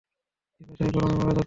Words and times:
পিপাসায় 0.61 0.91
গরমে 0.95 1.15
মারা 1.19 1.33
যাচ্ছি। 1.33 1.39